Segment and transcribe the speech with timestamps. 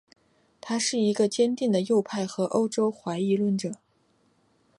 [0.59, 3.71] 他是一个坚定的右派和欧洲怀疑论者。